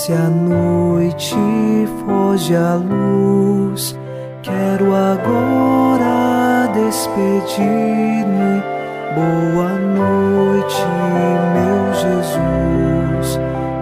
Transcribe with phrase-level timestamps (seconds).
[0.00, 1.36] Desce a noite,
[2.06, 3.94] foge a luz.
[4.42, 8.62] Quero agora despedir-me.
[9.14, 10.86] Boa noite,
[11.52, 13.38] meu Jesus.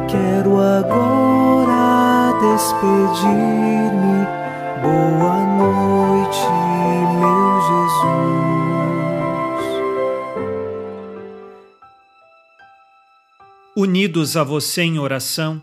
[0.09, 4.27] Quero agora despedir-me.
[4.83, 6.49] Boa noite,
[7.21, 8.27] meu Jesus.
[13.77, 15.63] Unidos a você em oração,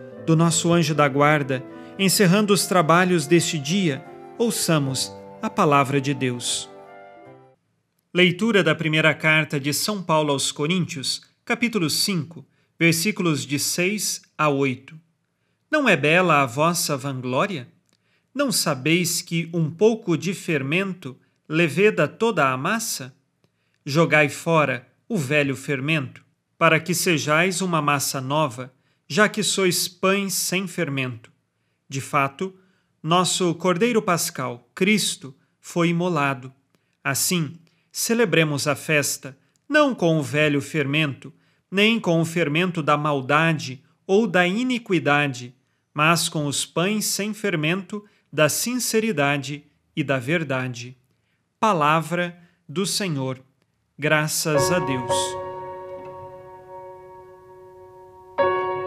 [0.25, 1.63] do nosso anjo da guarda,
[1.97, 4.03] encerrando os trabalhos deste dia,
[4.37, 6.69] ouçamos a palavra de Deus.
[8.13, 12.45] Leitura da primeira carta de São Paulo aos Coríntios, capítulo 5,
[12.79, 14.99] versículos de 6 a 8.
[15.71, 17.67] Não é bela a vossa vanglória?
[18.33, 23.13] Não sabeis que um pouco de fermento leveda toda a massa?
[23.85, 26.23] Jogai fora o velho fermento,
[26.57, 28.73] para que sejais uma massa nova,
[29.11, 31.33] já que sois pães sem fermento.
[31.89, 32.55] De fato,
[33.03, 36.49] nosso Cordeiro Pascal, Cristo, foi imolado.
[37.03, 37.55] Assim,
[37.91, 41.33] celebremos a festa, não com o velho fermento,
[41.69, 45.53] nem com o fermento da maldade ou da iniquidade,
[45.93, 50.95] mas com os pães sem fermento da sinceridade e da verdade.
[51.59, 53.43] Palavra do Senhor.
[53.99, 55.40] Graças a Deus.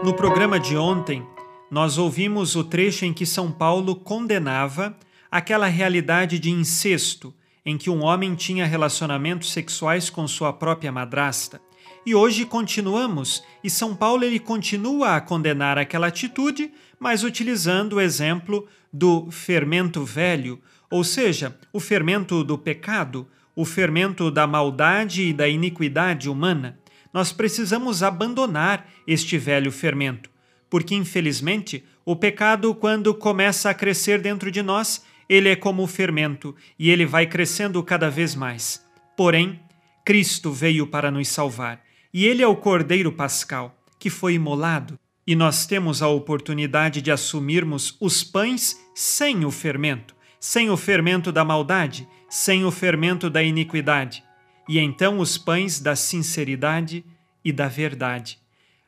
[0.05, 1.25] No programa de ontem,
[1.71, 4.95] nós ouvimos o trecho em que São Paulo condenava
[5.31, 7.33] aquela realidade de incesto
[7.65, 11.59] em que um homem tinha relacionamentos sexuais com sua própria madrasta.
[12.05, 17.99] E hoje continuamos, e São Paulo ele continua a condenar aquela atitude, mas utilizando o
[17.99, 25.33] exemplo do fermento velho, ou seja, o fermento do pecado, o fermento da maldade e
[25.33, 26.77] da iniquidade humana
[27.15, 30.29] nós precisamos abandonar este velho fermento,
[30.69, 35.87] porque infelizmente o pecado, quando começa a crescer dentro de nós, ele é como o
[35.87, 38.85] fermento e ele vai crescendo cada vez mais.
[39.15, 39.61] Porém,
[40.03, 41.81] Cristo veio para nos salvar
[42.13, 47.11] e ele é o Cordeiro Pascal que foi imolado e nós temos a oportunidade de
[47.11, 53.41] assumirmos os pães sem o fermento, sem o fermento da maldade, sem o fermento da
[53.41, 54.21] iniquidade
[54.67, 57.05] e então os pães da sinceridade
[57.43, 58.39] e da verdade.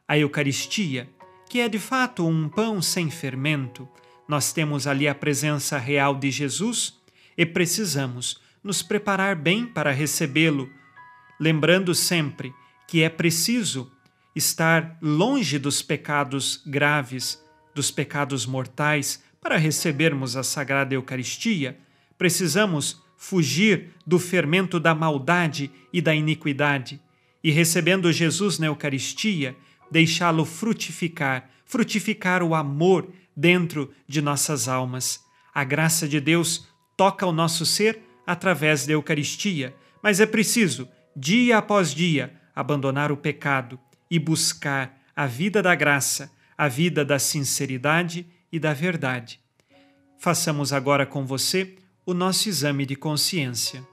[0.08, 1.10] A Eucaristia,
[1.50, 3.88] que é de fato um pão sem fermento,
[4.28, 6.98] nós temos ali a presença real de Jesus
[7.38, 10.70] e precisamos nos preparar bem para recebê-lo,
[11.40, 12.54] lembrando sempre
[12.88, 13.92] que é preciso
[14.36, 17.42] estar longe dos pecados graves,
[17.74, 21.78] dos pecados mortais, para recebermos a Sagrada Eucaristia.
[22.18, 27.02] Precisamos fugir do fermento da maldade e da iniquidade
[27.44, 29.56] e, recebendo Jesus na Eucaristia,
[29.92, 35.24] deixá-lo frutificar, frutificar o amor dentro de nossas almas.
[35.54, 41.58] A graça de Deus toca o nosso ser através da Eucaristia, mas é preciso, dia
[41.58, 43.80] após dia, abandonar o pecado
[44.10, 49.40] e buscar a vida da graça, a vida da sinceridade e da verdade.
[50.20, 51.76] Façamos agora com você
[52.10, 53.86] o nosso exame de consciência.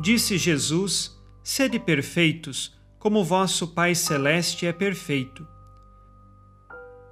[0.00, 5.46] Disse Jesus: Sede perfeitos, como vosso Pai Celeste é perfeito.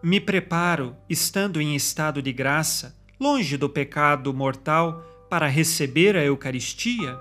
[0.03, 7.21] Me preparo, estando em estado de graça, longe do pecado mortal, para receber a Eucaristia?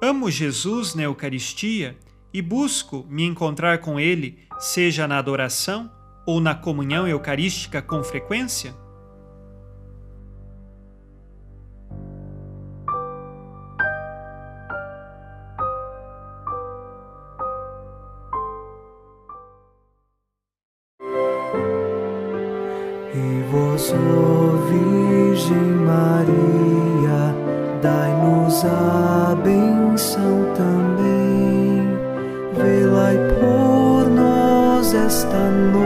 [0.00, 1.98] Amo Jesus na Eucaristia
[2.32, 5.90] e busco me encontrar com Ele, seja na adoração,
[6.26, 8.74] ou na comunhão eucarística com frequência?
[23.14, 23.94] E vós,
[24.68, 27.34] Virgem Maria,
[27.80, 31.96] dai-nos a benção também,
[32.52, 35.85] vê-la por nós esta noite.